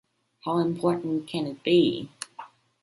[0.45, 2.09] How Important Can It Be?